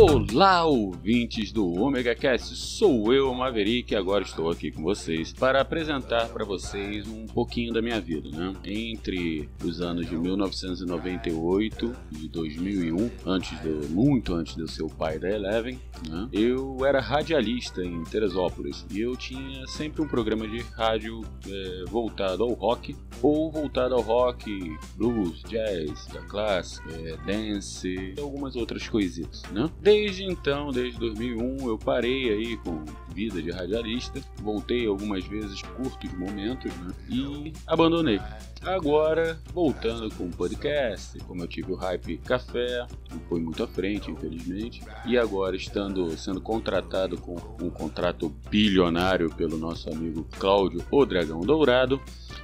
Olá, 0.00 0.64
ouvintes 0.64 1.50
do 1.50 1.72
Omega 1.72 2.14
Cast. 2.14 2.54
Sou 2.54 3.12
eu, 3.12 3.34
Maverick, 3.34 3.92
e 3.92 3.96
agora 3.96 4.22
estou 4.22 4.48
aqui 4.48 4.70
com 4.70 4.80
vocês 4.80 5.32
para 5.32 5.60
apresentar 5.60 6.28
para 6.28 6.44
vocês 6.44 7.08
um 7.08 7.26
pouquinho 7.26 7.72
da 7.72 7.82
minha 7.82 8.00
vida, 8.00 8.30
né? 8.30 8.54
Entre 8.64 9.48
os 9.64 9.80
anos 9.80 10.08
de 10.08 10.16
1998 10.16 11.96
e 12.12 12.28
2001, 12.28 13.10
antes 13.26 13.60
de, 13.60 13.68
muito 13.88 14.36
antes 14.36 14.54
de 14.54 14.60
eu 14.60 14.68
ser 14.68 14.84
o 14.84 14.88
pai 14.88 15.18
da 15.18 15.28
Eleven, 15.28 15.80
né? 16.08 16.28
Eu 16.32 16.86
era 16.86 17.00
radialista 17.00 17.82
em 17.82 18.04
Teresópolis 18.04 18.86
e 18.92 19.00
eu 19.00 19.16
tinha 19.16 19.66
sempre 19.66 20.00
um 20.00 20.06
programa 20.06 20.46
de 20.46 20.58
rádio 20.76 21.22
é, 21.44 21.84
voltado 21.88 22.44
ao 22.44 22.52
rock 22.52 22.94
ou 23.20 23.50
voltado 23.50 23.96
ao 23.96 24.00
rock, 24.00 24.48
blues, 24.94 25.42
jazz, 25.48 26.06
da 26.06 26.20
clássica, 26.20 26.88
é, 26.92 27.16
dance 27.26 28.14
algumas 28.16 28.54
outras 28.54 28.88
coisitas, 28.88 29.42
né? 29.50 29.68
Desde 29.88 30.22
então, 30.22 30.70
desde 30.70 30.98
2001, 30.98 31.66
eu 31.66 31.78
parei 31.78 32.30
aí 32.30 32.58
com 32.58 32.84
vida 33.14 33.40
de 33.40 33.50
radialista, 33.50 34.20
voltei 34.42 34.86
algumas 34.86 35.24
vezes 35.24 35.62
curtos 35.62 36.12
momentos 36.12 36.70
né? 36.76 36.92
e 37.08 37.54
abandonei. 37.66 38.20
Agora, 38.62 39.40
voltando 39.50 40.14
com 40.14 40.24
o 40.24 40.30
podcast, 40.30 41.18
como 41.20 41.42
eu 41.42 41.48
tive 41.48 41.72
o 41.72 41.76
Hype 41.76 42.18
Café, 42.18 42.86
não 43.10 43.18
foi 43.30 43.40
muito 43.40 43.62
à 43.62 43.66
frente, 43.66 44.10
infelizmente, 44.10 44.82
e 45.06 45.16
agora 45.16 45.56
estando 45.56 46.14
sendo 46.18 46.42
contratado 46.42 47.16
com 47.16 47.36
um 47.62 47.70
contrato 47.70 48.28
bilionário 48.50 49.30
pelo 49.30 49.56
nosso 49.56 49.88
amigo 49.88 50.28
Cláudio, 50.38 50.84
o 50.90 51.06
Dragão 51.06 51.40
Dourado, 51.40 51.98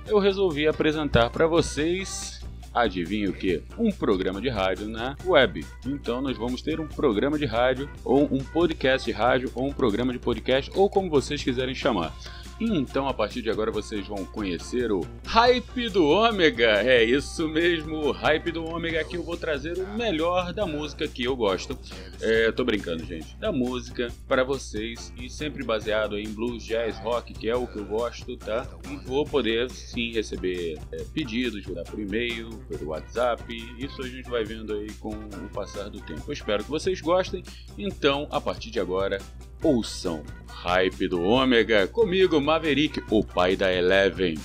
eu 0.07 0.19
resolvi 0.19 0.67
apresentar 0.67 1.29
para 1.29 1.47
vocês 1.47 2.34
adivinha 2.75 3.31
o 3.31 3.33
que? 3.33 3.63
Um 3.79 3.91
programa 3.91 4.41
de 4.41 4.49
rádio 4.49 4.89
na 4.89 5.17
web. 5.25 5.65
Então 5.87 6.21
nós 6.21 6.37
vamos 6.37 6.61
ter 6.61 6.81
um 6.81 6.87
programa 6.87 7.39
de 7.39 7.47
rádio, 7.47 7.89
ou 8.05 8.25
um 8.25 8.43
podcast 8.43 9.07
de 9.11 9.17
rádio, 9.17 9.51
ou 9.55 9.67
um 9.67 9.73
programa 9.73 10.13
de 10.13 10.19
podcast, 10.19 10.71
ou 10.75 10.91
como 10.91 11.09
vocês 11.09 11.43
quiserem 11.43 11.75
chamar. 11.75 12.13
Então, 12.61 13.09
a 13.09 13.15
partir 13.15 13.43
de 13.43 13.51
agora, 13.51 13.71
vocês 13.71 14.07
vão 14.07 14.25
conhecer 14.25 14.93
o 14.93 15.01
Hype 15.27 15.89
do 15.89 16.07
Ômega. 16.07 16.83
É 16.83 17.03
isso 17.03 17.49
mesmo, 17.49 17.97
o 17.97 18.13
Hype 18.13 18.53
do 18.53 18.65
Ômega 18.65 19.05
que 19.05 19.17
eu 19.17 19.23
vou 19.23 19.37
trazer 19.37 19.77
o 19.79 19.89
melhor 19.95 20.53
da 20.53 20.65
música 20.65 21.09
que 21.09 21.25
eu 21.25 21.35
gosto. 21.35 21.77
É, 22.21 22.53
tô 22.53 22.65
brincando, 22.65 23.05
gente. 23.05 23.37
Da 23.37 23.51
música 23.51 24.09
para 24.29 24.45
vocês 24.45 25.13
e 25.17 25.29
sempre 25.29 25.65
baseado 25.65 26.19
em 26.19 26.29
blues, 26.29 26.65
jazz, 26.65 26.97
rock, 26.99 27.35
que 27.35 27.49
é 27.49 27.57
o 27.57 27.67
que 27.67 27.79
eu 27.79 27.85
gosto, 27.85 28.37
tá? 28.37 28.67
E 28.89 28.97
vou 29.05 29.25
poder 29.25 29.71
sim 29.71 30.13
receber 30.13 30.79
é, 30.93 31.05
pedidos 31.13 31.65
por 31.91 31.99
e-mail, 31.99 32.51
pelo 32.69 32.91
WhatsApp. 32.91 33.45
Isso 33.79 34.01
a 34.01 34.09
gente 34.09 34.31
vai 34.31 34.45
vendo 34.45 34.75
aí 34.75 34.93
com 34.95 35.11
o 35.11 35.49
passar 35.53 35.91
do 35.91 36.01
tempo. 36.01 36.23
Eu 36.27 36.33
espero 36.33 36.63
que 36.63 36.71
vocês 36.71 37.01
gostem. 37.01 37.43
Então, 37.77 38.29
a 38.31 38.41
partir 38.41 38.71
de 38.71 38.79
agora, 38.79 39.19
ouçam 39.65 40.23
Hype 40.47 41.09
do 41.09 41.23
Ômega 41.23 41.87
comigo, 41.87 42.41
Maverick, 42.41 43.03
o 43.11 43.25
pai 43.25 43.57
da 43.57 43.73
Eleven. 43.73 44.37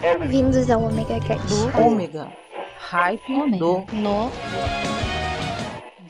Bem-vindos 0.00 0.70
ao 0.70 0.84
Omega 0.84 1.20
Cast. 1.20 1.46
Do 1.48 1.80
Ômega. 1.80 2.28
Hype 2.78 3.32
Ômega. 3.32 3.58
do 3.58 3.84
No 3.92 4.30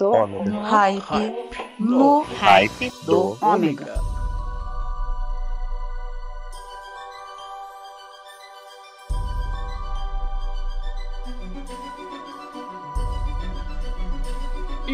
do 0.03 0.11
Ômega. 0.11 0.61
hype 0.63 1.35
no 1.79 2.23
Hype 2.23 2.93
do 3.05 3.37
ômega. 3.41 4.02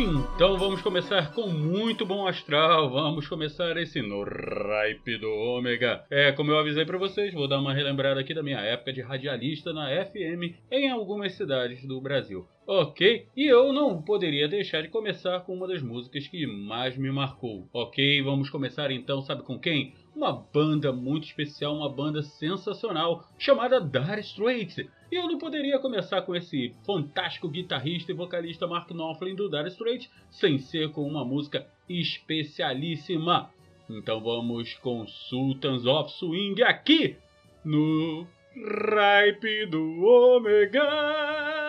Então 0.00 0.56
vamos 0.56 0.80
começar 0.80 1.32
com 1.32 1.48
muito 1.48 2.06
bom 2.06 2.24
astral. 2.24 2.88
Vamos 2.88 3.26
começar 3.26 3.76
esse 3.76 4.00
no 4.00 4.22
Hype 4.22 5.18
do 5.18 5.28
Ômega. 5.28 6.04
É, 6.08 6.30
como 6.30 6.52
eu 6.52 6.58
avisei 6.58 6.84
pra 6.84 6.96
vocês, 6.96 7.34
vou 7.34 7.48
dar 7.48 7.58
uma 7.58 7.74
relembrada 7.74 8.20
aqui 8.20 8.32
da 8.32 8.40
minha 8.40 8.60
época 8.60 8.92
de 8.92 9.00
radialista 9.00 9.72
na 9.72 9.88
FM 9.88 10.54
em 10.70 10.88
algumas 10.88 11.32
cidades 11.32 11.84
do 11.84 12.00
Brasil. 12.00 12.46
Ok? 12.64 13.26
E 13.36 13.44
eu 13.44 13.72
não 13.72 14.00
poderia 14.00 14.46
deixar 14.46 14.82
de 14.82 14.88
começar 14.88 15.40
com 15.40 15.52
uma 15.52 15.66
das 15.66 15.82
músicas 15.82 16.28
que 16.28 16.46
mais 16.46 16.96
me 16.96 17.10
marcou. 17.10 17.68
Ok? 17.72 18.22
Vamos 18.22 18.48
começar 18.50 18.92
então, 18.92 19.20
sabe 19.22 19.42
com 19.42 19.58
quem? 19.58 19.94
Uma 20.14 20.32
banda 20.32 20.92
muito 20.92 21.26
especial, 21.26 21.74
uma 21.74 21.88
banda 21.88 22.22
sensacional 22.22 23.24
chamada 23.36 23.80
Dire 23.80 24.20
Straits. 24.20 24.76
E 25.10 25.16
eu 25.16 25.26
não 25.26 25.38
poderia 25.38 25.78
começar 25.78 26.20
com 26.22 26.36
esse 26.36 26.74
fantástico 26.84 27.48
guitarrista 27.48 28.12
e 28.12 28.14
vocalista 28.14 28.66
Mark 28.66 28.90
Knopfler 28.90 29.34
do 29.34 29.48
Dire 29.48 29.68
Straits 29.68 30.10
sem 30.30 30.58
ser 30.58 30.90
com 30.90 31.06
uma 31.06 31.24
música 31.24 31.66
especialíssima. 31.88 33.50
Então 33.88 34.20
vamos 34.20 34.74
com 34.74 35.06
Sultans 35.06 35.86
of 35.86 36.12
Swing 36.12 36.62
aqui 36.62 37.16
no 37.64 38.26
Ripe 38.54 39.66
do 39.66 40.02
Ômega. 40.02 41.67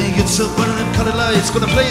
He 0.00 0.12
gets 0.16 0.40
up 0.40 0.58
under 0.58 0.74
them 0.74 0.94
colored 0.94 1.16
lights, 1.16 1.50
gonna 1.50 1.66
play. 1.66 1.88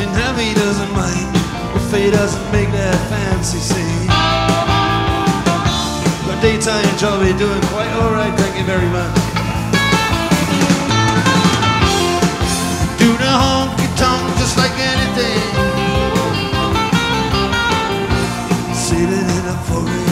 And 0.00 0.10
Harry 0.20 0.54
doesn't 0.54 0.92
mind 0.92 1.36
if 1.76 1.92
he 1.92 2.10
doesn't 2.10 2.52
make 2.52 2.70
that 2.72 2.98
fancy 3.10 3.58
scene. 3.58 4.02
enjoy 6.92 7.36
doing 7.38 7.62
quite 7.72 7.92
alright, 8.00 8.34
thank 8.38 8.56
you 8.58 8.64
very 8.64 8.88
much. 8.88 9.14
Do 12.98 13.08
the 13.22 13.32
honky 13.42 13.88
tonk 13.96 14.22
just 14.38 14.56
like 14.56 14.76
anything. 14.92 15.42
Sailing 18.74 19.28
in 19.38 19.44
a 19.46 19.56
foreign 19.66 20.11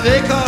avec 0.00 0.39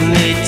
and 0.00 0.47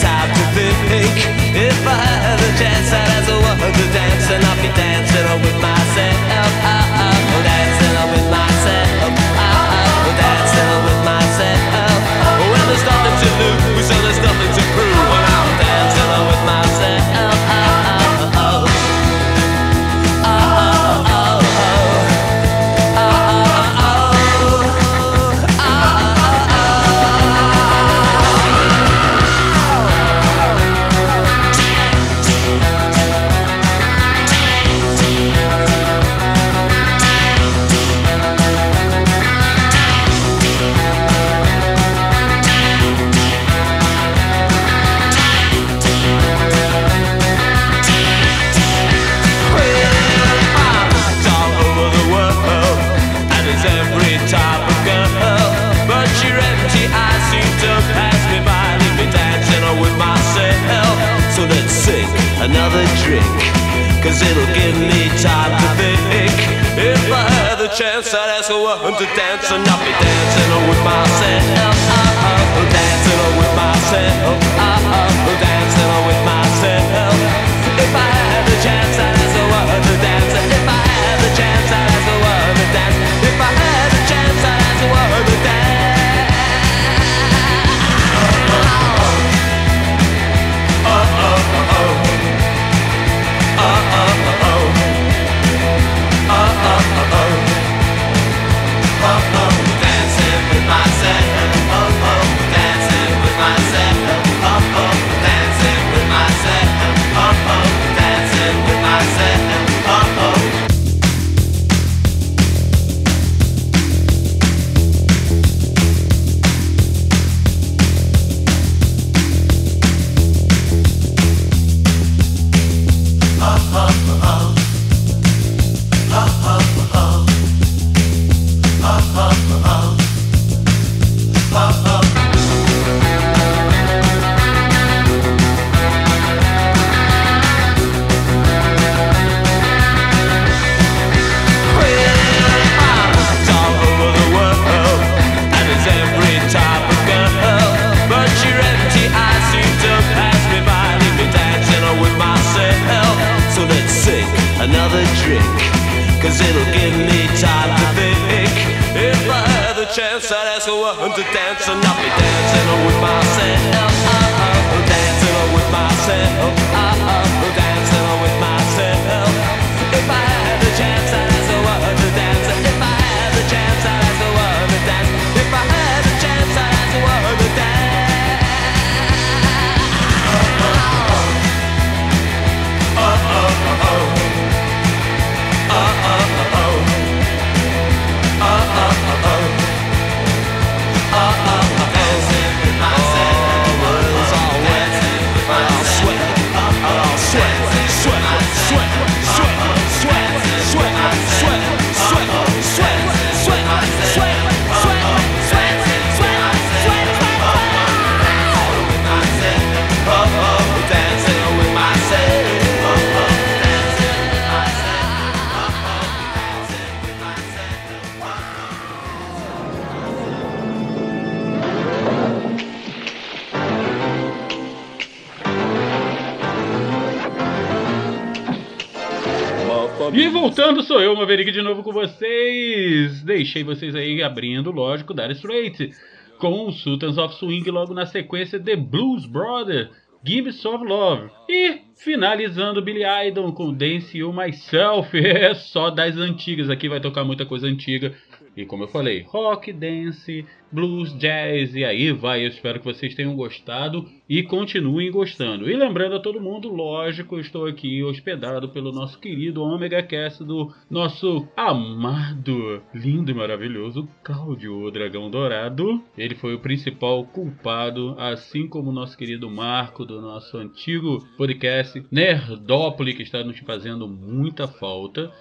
Maverick, 231.30 231.52
de 231.52 231.62
novo 231.62 231.84
com 231.84 231.92
vocês. 231.92 233.22
Deixei 233.22 233.62
vocês 233.62 233.94
aí 233.94 234.20
abrindo, 234.20 234.72
lógico, 234.72 235.14
Dire 235.14 235.32
Straits 235.32 235.96
com 236.40 236.72
Sultans 236.72 237.18
of 237.18 237.36
Swing 237.36 237.70
logo 237.70 237.94
na 237.94 238.04
sequência 238.04 238.58
The 238.58 238.74
Blues 238.74 239.26
Brother, 239.26 239.90
Give 240.26 240.50
Some 240.50 240.88
Love. 240.88 241.30
E 241.48 241.82
finalizando 241.94 242.82
Billy 242.82 243.04
Idol 243.28 243.52
com 243.52 243.72
Dance 243.72 244.18
You 244.18 244.32
Myself. 244.32 245.10
É 245.22 245.54
só 245.54 245.88
das 245.88 246.16
antigas, 246.16 246.68
aqui 246.68 246.88
vai 246.88 246.98
tocar 246.98 247.22
muita 247.22 247.46
coisa 247.46 247.68
antiga. 247.68 248.12
E 248.56 248.66
como 248.66 248.84
eu 248.84 248.88
falei, 248.88 249.22
rock, 249.28 249.72
dance, 249.72 250.44
blues, 250.72 251.16
jazz 251.18 251.74
e 251.74 251.84
aí 251.84 252.12
vai. 252.12 252.44
Eu 252.44 252.48
espero 252.48 252.78
que 252.78 252.84
vocês 252.84 253.14
tenham 253.14 253.34
gostado 253.34 254.06
e 254.28 254.42
continuem 254.42 255.10
gostando. 255.10 255.70
E 255.70 255.76
lembrando 255.76 256.16
a 256.16 256.20
todo 256.20 256.40
mundo, 256.40 256.68
lógico, 256.68 257.36
eu 257.36 257.40
estou 257.40 257.66
aqui 257.66 258.02
hospedado 258.02 258.68
pelo 258.68 258.92
nosso 258.92 259.18
querido 259.18 259.62
Omega 259.62 260.02
Cast 260.02 260.44
do 260.44 260.72
nosso 260.90 261.48
amado, 261.56 262.82
lindo 262.94 263.30
e 263.30 263.34
maravilhoso 263.34 264.08
Cláudio 264.22 264.90
Dragão 264.90 265.30
Dourado. 265.30 266.02
Ele 266.16 266.34
foi 266.34 266.54
o 266.54 266.60
principal 266.60 267.24
culpado, 267.24 268.14
assim 268.18 268.68
como 268.68 268.90
o 268.90 268.94
nosso 268.94 269.16
querido 269.16 269.50
Marco 269.50 270.04
do 270.04 270.20
nosso 270.20 270.56
antigo 270.56 271.24
podcast 271.36 272.04
Nerdópolis, 272.10 273.16
que 273.16 273.22
está 273.22 273.42
nos 273.44 273.58
fazendo 273.60 274.08
muita 274.08 274.66
falta. 274.66 275.32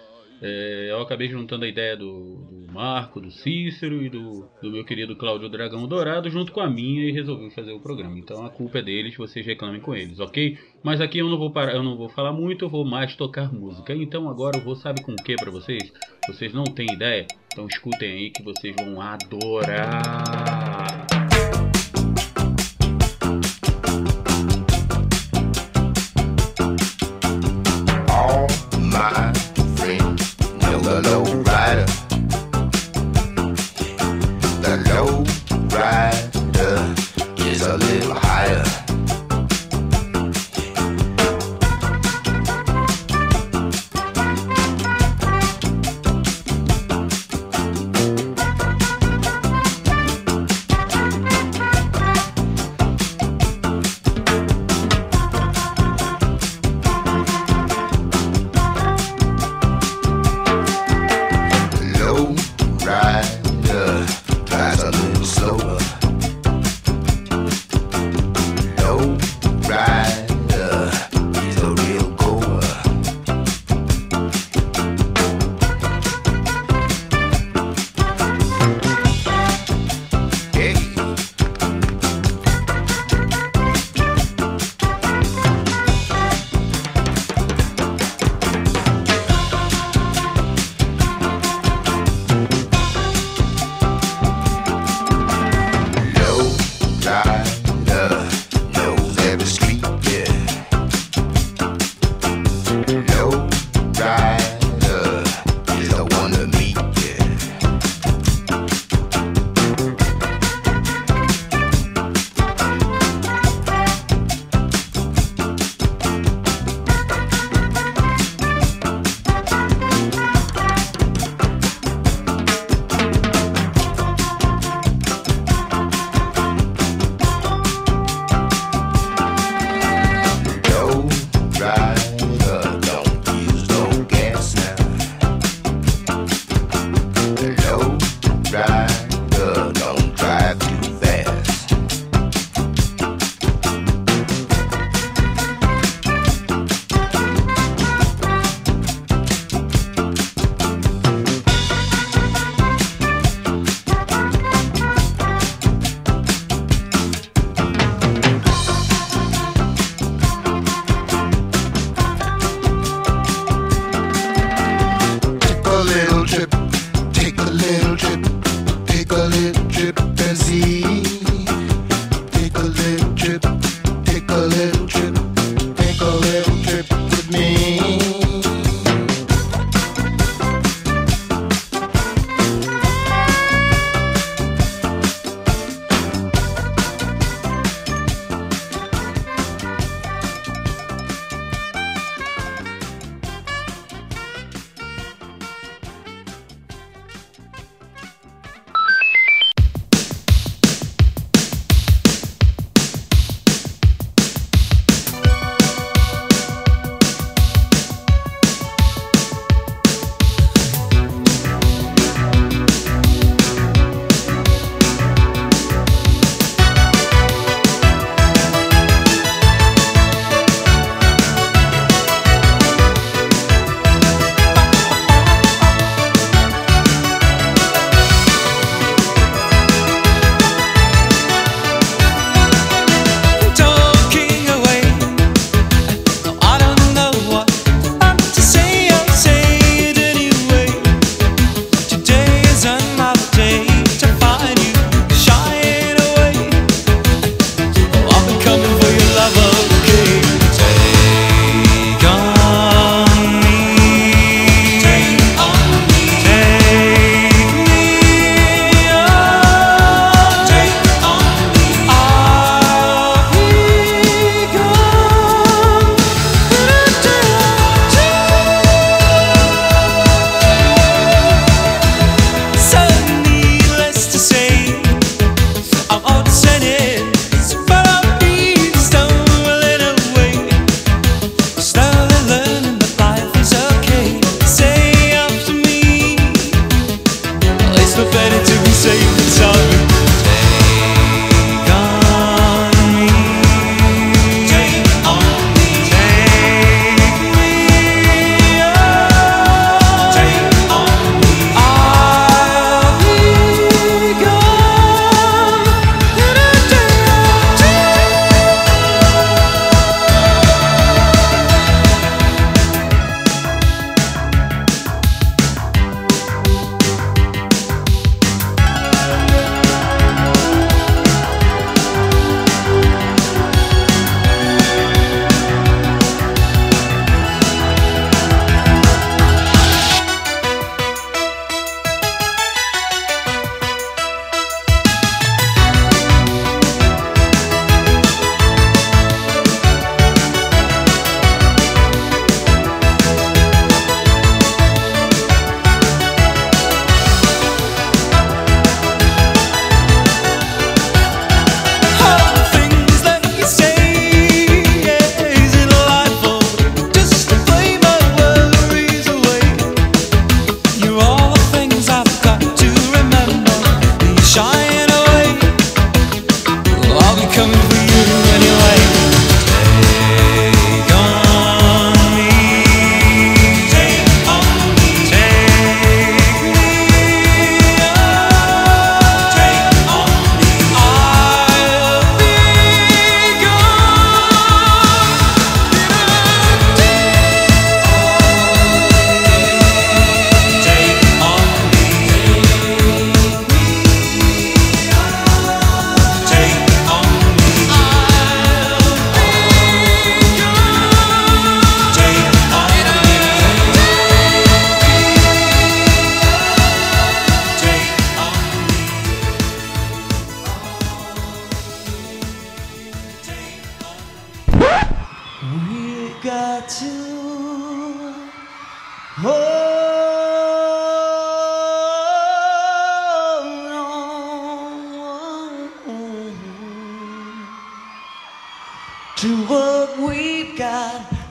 É, 0.41 0.87
eu 0.89 1.01
acabei 1.01 1.27
juntando 1.27 1.65
a 1.65 1.67
ideia 1.67 1.97
do, 1.97 2.35
do, 2.35 2.71
Marco, 2.71 3.19
do 3.19 3.29
Cícero 3.29 4.01
e 4.01 4.09
do, 4.09 4.47
do 4.61 4.71
meu 4.71 4.85
querido 4.85 5.15
Cláudio 5.15 5.49
Dragão 5.49 5.87
Dourado 5.87 6.29
junto 6.29 6.51
com 6.51 6.61
a 6.61 6.69
minha 6.69 7.03
e 7.03 7.11
resolvi 7.11 7.49
fazer 7.49 7.73
o 7.73 7.79
programa. 7.79 8.17
Então 8.17 8.45
a 8.45 8.49
culpa 8.49 8.79
é 8.79 8.81
deles, 8.81 9.17
vocês 9.17 9.45
reclamem 9.45 9.81
com 9.81 9.93
eles, 9.93 10.19
ok? 10.19 10.57
Mas 10.81 11.01
aqui 11.01 11.19
eu 11.19 11.29
não 11.29 11.37
vou 11.37 11.51
parar, 11.51 11.75
eu 11.75 11.83
não 11.83 11.97
vou 11.97 12.09
falar 12.09 12.31
muito, 12.31 12.65
eu 12.65 12.69
vou 12.69 12.85
mais 12.85 13.15
tocar 13.15 13.53
música. 13.53 13.93
Então 13.93 14.29
agora 14.29 14.57
eu 14.57 14.63
vou 14.63 14.75
sabe 14.75 15.03
com 15.03 15.11
o 15.11 15.15
que 15.15 15.35
para 15.35 15.51
vocês? 15.51 15.91
Vocês 16.27 16.53
não 16.53 16.63
têm 16.63 16.87
ideia? 16.93 17.27
Então 17.51 17.67
escutem 17.67 18.11
aí 18.11 18.29
que 18.29 18.43
vocês 18.43 18.73
vão 18.75 19.01
adorar. 19.01 20.68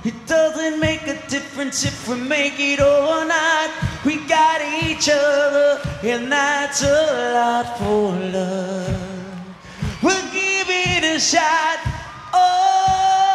It 0.09 0.27
doesn't 0.27 0.81
make 0.81 1.07
a 1.07 1.21
difference 1.29 1.85
if 1.85 2.09
we 2.09 2.17
make 2.17 2.59
it 2.59 2.81
or 2.81 3.27
not. 3.27 3.71
We 4.07 4.17
got 4.27 4.63
each 4.83 5.07
other, 5.13 5.83
and 6.03 6.33
that's 6.33 6.83
a 6.83 7.35
lot 7.35 7.77
for 7.77 8.13
love. 8.33 8.97
We'll 10.03 10.33
give 10.33 10.67
it 10.71 11.05
a 11.05 11.21
shot. 11.21 11.81
Oh. 12.33 13.28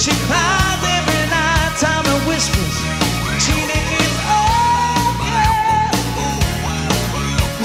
she 0.00 0.12
cries 0.24 0.82
every 0.96 1.28
night, 1.28 1.76
time 1.76 2.06
and 2.06 2.26
whispers, 2.26 2.76
Tina 3.44 3.78
is 4.00 4.14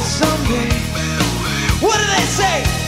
someday, 0.04 0.70
what 1.80 1.98
do 1.98 2.06
they 2.06 2.26
say? 2.28 2.85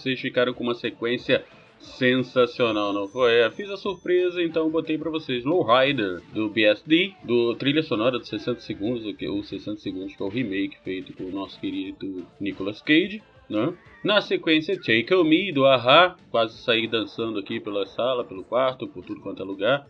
Vocês 0.00 0.20
ficaram 0.20 0.52
com 0.54 0.64
uma 0.64 0.74
sequência 0.74 1.44
sensacional, 1.78 2.92
não 2.92 3.08
foi? 3.08 3.40
É, 3.40 3.50
fiz 3.50 3.70
a 3.70 3.76
surpresa, 3.76 4.42
então 4.42 4.68
botei 4.70 4.98
pra 4.98 5.10
vocês 5.10 5.44
Lowrider 5.44 6.20
do 6.32 6.48
BSD, 6.48 7.14
do 7.24 7.54
trilha 7.54 7.82
sonora 7.82 8.18
de 8.18 8.28
60 8.28 8.60
segundos, 8.60 9.06
o 9.06 9.14
que 9.14 9.28
o 9.28 9.42
60 9.42 9.80
segundos 9.80 10.14
que 10.16 10.22
é 10.22 10.26
o 10.26 10.28
remake 10.28 10.76
feito 10.82 11.12
com 11.14 11.24
o 11.24 11.30
nosso 11.30 11.58
querido 11.60 12.26
Nicolas 12.40 12.82
Cage, 12.82 13.22
né? 13.48 13.72
Na 14.04 14.20
sequência 14.20 14.76
Take 14.76 15.12
On 15.14 15.24
Me 15.24 15.52
do 15.52 15.64
Aha, 15.66 16.16
quase 16.30 16.58
saí 16.58 16.86
dançando 16.86 17.38
aqui 17.38 17.60
pela 17.60 17.86
sala, 17.86 18.24
pelo 18.24 18.44
quarto, 18.44 18.86
por 18.86 19.04
tudo 19.04 19.20
quanto 19.20 19.42
é 19.42 19.44
lugar, 19.44 19.86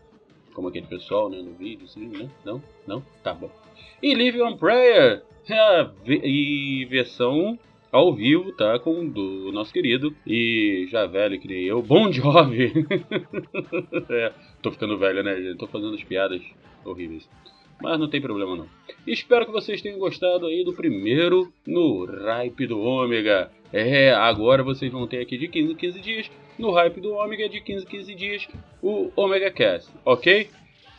como 0.53 0.67
aquele 0.67 0.87
pessoal, 0.87 1.29
né, 1.29 1.37
no 1.41 1.53
vídeo, 1.53 1.85
assim, 1.85 2.07
né? 2.07 2.29
Não? 2.45 2.61
Não? 2.87 3.03
Tá 3.23 3.33
bom. 3.33 3.49
E 4.01 4.13
Live 4.15 4.41
on 4.41 4.57
Prayer, 4.57 5.23
é, 5.49 5.83
ve- 6.03 6.21
e 6.23 6.85
versão 6.85 7.57
ao 7.91 8.13
vivo, 8.13 8.51
tá? 8.53 8.79
Com 8.79 8.99
o 8.99 9.51
nosso 9.51 9.73
querido 9.73 10.15
e 10.25 10.87
já 10.89 11.05
velho 11.05 11.39
que 11.39 11.47
nem 11.47 11.63
eu, 11.63 11.81
Bon 11.81 12.11
Jovi. 12.11 12.71
é, 14.09 14.31
tô 14.61 14.71
ficando 14.71 14.97
velho, 14.97 15.23
né, 15.23 15.35
gente? 15.41 15.57
Tô 15.57 15.67
fazendo 15.67 15.95
as 15.95 16.03
piadas 16.03 16.41
horríveis. 16.85 17.27
Mas 17.81 17.99
não 17.99 18.07
tem 18.07 18.21
problema 18.21 18.55
não. 18.55 18.67
Espero 19.07 19.45
que 19.45 19.51
vocês 19.51 19.81
tenham 19.81 19.97
gostado 19.97 20.45
aí 20.45 20.63
do 20.63 20.73
primeiro 20.73 21.51
no 21.65 22.05
Hype 22.05 22.67
do 22.67 22.79
Ômega. 22.79 23.51
É, 23.73 24.11
agora 24.11 24.63
vocês 24.63 24.91
vão 24.91 25.07
ter 25.07 25.19
aqui 25.19 25.37
de 25.37 25.47
15 25.47 25.71
em 25.71 25.75
15 25.75 25.99
dias, 26.01 26.31
no 26.59 26.71
Hype 26.71 27.01
do 27.01 27.13
Ômega 27.13 27.49
de 27.49 27.61
15 27.61 27.85
em 27.85 27.87
15 27.87 28.15
dias, 28.15 28.47
o 28.81 29.11
Omega 29.15 29.49
Cast, 29.49 29.89
ok? 30.05 30.49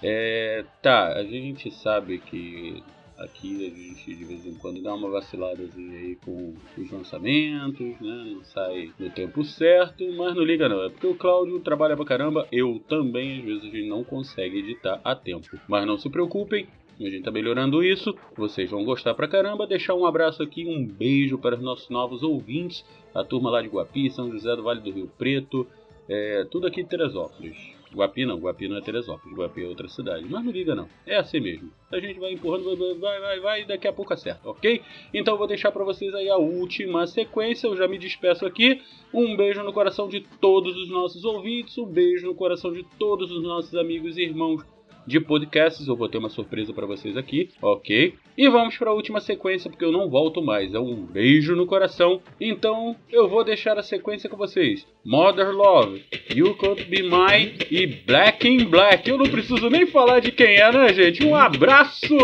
É, 0.02 0.64
tá, 0.80 1.12
a 1.12 1.22
gente 1.22 1.70
sabe 1.70 2.18
que 2.18 2.82
aqui 3.22 3.66
a 3.66 3.70
gente 3.70 4.14
de 4.14 4.24
vez 4.24 4.46
em 4.46 4.54
quando 4.54 4.82
dá 4.82 4.94
uma 4.94 5.10
vaciladazinha 5.10 5.98
aí 5.98 6.16
com 6.16 6.54
os 6.76 6.90
lançamentos, 6.90 8.00
né? 8.00 8.24
Não 8.34 8.44
sai 8.44 8.90
no 8.98 9.10
tempo 9.10 9.44
certo, 9.44 10.04
mas 10.16 10.34
não 10.34 10.42
liga 10.42 10.68
não. 10.68 10.84
É 10.84 10.90
porque 10.90 11.06
o 11.06 11.14
Cláudio 11.14 11.60
trabalha 11.60 11.96
pra 11.96 12.04
caramba, 12.04 12.46
eu 12.50 12.80
também, 12.88 13.38
às 13.38 13.44
vezes 13.44 13.62
a 13.62 13.66
gente 13.66 13.88
não 13.88 14.04
consegue 14.04 14.58
editar 14.58 15.00
a 15.04 15.14
tempo. 15.14 15.58
Mas 15.68 15.86
não 15.86 15.98
se 15.98 16.10
preocupem, 16.10 16.66
a 17.00 17.04
gente 17.04 17.22
tá 17.22 17.30
melhorando 17.30 17.82
isso, 17.82 18.14
vocês 18.36 18.70
vão 18.70 18.84
gostar 18.84 19.14
pra 19.14 19.28
caramba. 19.28 19.66
Deixar 19.66 19.94
um 19.94 20.06
abraço 20.06 20.42
aqui, 20.42 20.66
um 20.66 20.84
beijo 20.86 21.38
para 21.38 21.56
os 21.56 21.62
nossos 21.62 21.88
novos 21.88 22.22
ouvintes, 22.22 22.84
a 23.14 23.24
turma 23.24 23.50
lá 23.50 23.62
de 23.62 23.68
Guapi, 23.68 24.10
São 24.10 24.30
José 24.30 24.54
do 24.56 24.62
Vale 24.62 24.80
do 24.80 24.90
Rio 24.90 25.10
Preto, 25.18 25.66
é, 26.08 26.44
tudo 26.50 26.66
aqui 26.66 26.80
em 26.80 26.86
Teresópolis. 26.86 27.71
Guapi 27.94 28.24
não, 28.24 28.38
Guapi 28.38 28.68
não 28.68 28.76
é 28.76 28.80
Teresópolis, 28.80 29.36
Guapi 29.36 29.62
é 29.62 29.68
outra 29.68 29.88
cidade. 29.88 30.26
Mas 30.28 30.44
não 30.44 30.52
liga 30.52 30.74
não, 30.74 30.88
é 31.06 31.16
assim 31.16 31.40
mesmo. 31.40 31.70
A 31.90 32.00
gente 32.00 32.18
vai 32.18 32.32
empurrando, 32.32 32.64
vai, 32.98 33.20
vai, 33.20 33.40
vai, 33.40 33.62
e 33.62 33.64
daqui 33.66 33.86
a 33.86 33.92
pouco 33.92 34.12
acerta, 34.12 34.48
ok? 34.48 34.82
Então 35.12 35.34
eu 35.34 35.38
vou 35.38 35.46
deixar 35.46 35.70
pra 35.70 35.84
vocês 35.84 36.14
aí 36.14 36.28
a 36.28 36.36
última 36.36 37.06
sequência, 37.06 37.66
eu 37.66 37.76
já 37.76 37.86
me 37.86 37.98
despeço 37.98 38.46
aqui. 38.46 38.80
Um 39.12 39.36
beijo 39.36 39.62
no 39.62 39.72
coração 39.72 40.08
de 40.08 40.20
todos 40.40 40.76
os 40.76 40.88
nossos 40.88 41.24
ouvintes, 41.24 41.76
um 41.76 41.86
beijo 41.86 42.26
no 42.26 42.34
coração 42.34 42.72
de 42.72 42.82
todos 42.98 43.30
os 43.30 43.42
nossos 43.42 43.74
amigos 43.74 44.16
e 44.16 44.22
irmãos 44.22 44.64
de 45.06 45.20
podcasts. 45.20 45.86
Eu 45.86 45.96
vou 45.96 46.08
ter 46.08 46.18
uma 46.18 46.28
surpresa 46.28 46.72
pra 46.72 46.86
vocês 46.86 47.16
aqui, 47.16 47.50
ok? 47.60 48.14
E 48.36 48.48
vamos 48.48 48.76
para 48.76 48.90
a 48.90 48.94
última 48.94 49.20
sequência 49.20 49.70
porque 49.70 49.84
eu 49.84 49.92
não 49.92 50.08
volto 50.08 50.42
mais. 50.42 50.74
É 50.74 50.78
um 50.78 51.04
beijo 51.04 51.54
no 51.54 51.66
coração. 51.66 52.20
Então 52.40 52.96
eu 53.10 53.28
vou 53.28 53.44
deixar 53.44 53.78
a 53.78 53.82
sequência 53.82 54.28
com 54.28 54.36
vocês: 54.36 54.86
Mother 55.04 55.50
Love, 55.50 56.04
You 56.34 56.54
Could 56.54 56.84
Be 56.84 57.02
Mine 57.02 57.58
e 57.70 57.86
Black 57.86 58.48
in 58.48 58.64
Black. 58.64 59.08
Eu 59.08 59.18
não 59.18 59.30
preciso 59.30 59.68
nem 59.68 59.86
falar 59.86 60.20
de 60.20 60.32
quem 60.32 60.56
é, 60.56 60.72
né, 60.72 60.92
gente? 60.92 61.24
Um 61.24 61.34
abraço! 61.34 62.16